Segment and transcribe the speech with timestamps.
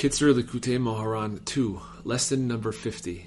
[0.00, 3.26] Kitzur Likutei Moharan 2, Lesson number 50.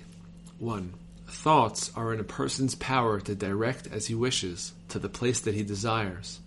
[0.58, 0.94] 1.
[1.28, 5.54] Thoughts are in a person's power to direct as he wishes to the place that
[5.54, 6.40] he desires.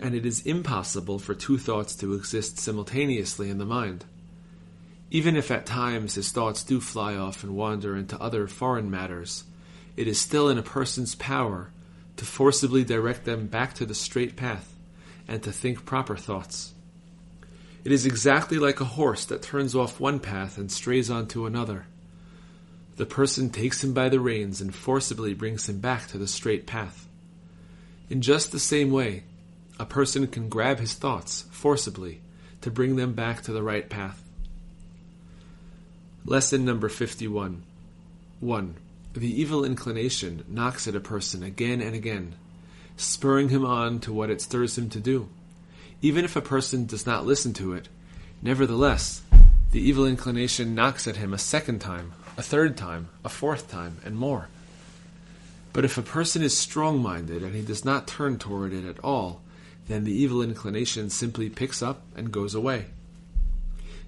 [0.00, 4.04] And it is impossible for two thoughts to exist simultaneously in the mind.
[5.12, 9.44] Even if at times his thoughts do fly off and wander into other foreign matters,
[9.96, 11.70] it is still in a person's power
[12.16, 14.74] to forcibly direct them back to the straight path
[15.28, 16.74] and to think proper thoughts.
[17.82, 21.86] It is exactly like a horse that turns off one path and strays onto another.
[22.96, 26.66] The person takes him by the reins and forcibly brings him back to the straight
[26.66, 27.08] path.
[28.10, 29.24] In just the same way,
[29.78, 32.20] a person can grab his thoughts forcibly
[32.60, 34.22] to bring them back to the right path.
[36.26, 37.62] Lesson number 51
[38.40, 38.74] 1.
[39.14, 42.34] The evil inclination knocks at a person again and again,
[42.96, 45.28] spurring him on to what it stirs him to do.
[46.02, 47.88] Even if a person does not listen to it,
[48.40, 49.22] nevertheless,
[49.72, 53.98] the evil inclination knocks at him a second time, a third time, a fourth time,
[54.04, 54.48] and more.
[55.72, 58.98] But if a person is strong minded and he does not turn toward it at
[59.04, 59.42] all,
[59.88, 62.86] then the evil inclination simply picks up and goes away.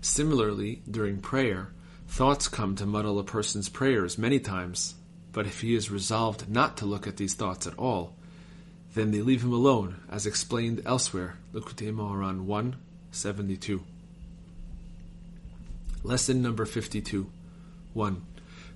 [0.00, 1.72] Similarly, during prayer,
[2.08, 4.94] thoughts come to muddle a person's prayers many times,
[5.32, 8.16] but if he is resolved not to look at these thoughts at all,
[8.94, 12.76] then they leave him alone, as explained elsewhere, Likutei Moharan 1,
[13.10, 13.82] 72.
[16.02, 17.30] Lesson number 52.
[17.94, 18.22] 1.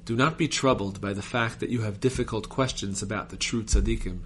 [0.04, 3.62] Do not be troubled by the fact that you have difficult questions about the true
[3.62, 4.20] tzaddikim.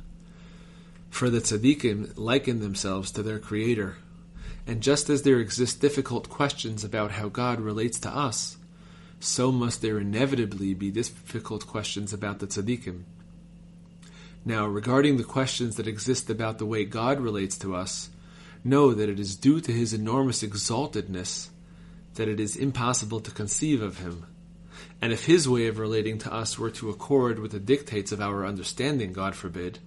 [1.08, 3.96] For the tzaddikim liken themselves to their Creator,
[4.66, 8.58] and just as there exist difficult questions about how God relates to us,
[9.18, 13.04] so must there inevitably be difficult questions about the tzaddikim.
[14.44, 18.08] Now, regarding the questions that exist about the way God relates to us,
[18.64, 21.48] know that it is due to his enormous exaltedness
[22.14, 24.26] that it is impossible to conceive of him.
[25.00, 28.20] And if his way of relating to us were to accord with the dictates of
[28.20, 29.78] our understanding, God forbid,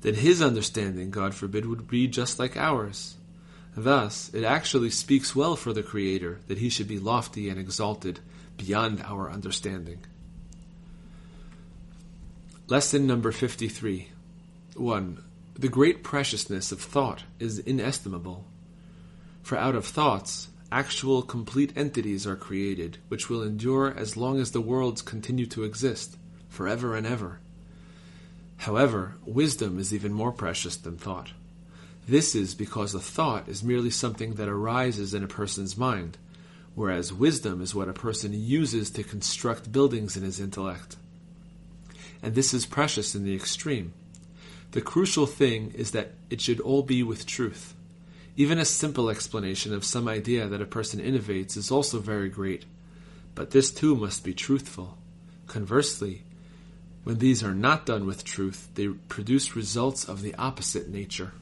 [0.00, 3.16] then his understanding, God forbid, would be just like ours.
[3.76, 8.20] Thus, it actually speaks well for the Creator that he should be lofty and exalted
[8.56, 9.98] beyond our understanding.
[12.70, 14.10] Lesson number 53
[14.76, 15.24] 1.
[15.58, 18.44] The great preciousness of thought is inestimable.
[19.42, 24.52] For out of thoughts, actual complete entities are created, which will endure as long as
[24.52, 26.16] the worlds continue to exist,
[26.48, 27.40] forever and ever.
[28.58, 31.32] However, wisdom is even more precious than thought.
[32.06, 36.18] This is because a thought is merely something that arises in a person's mind,
[36.76, 40.94] whereas wisdom is what a person uses to construct buildings in his intellect
[42.22, 43.92] and this is precious in the extreme.
[44.72, 47.74] The crucial thing is that it should all be with truth.
[48.36, 52.64] Even a simple explanation of some idea that a person innovates is also very great,
[53.34, 54.96] but this too must be truthful.
[55.46, 56.22] Conversely,
[57.02, 61.32] when these are not done with truth, they produce results of the opposite nature.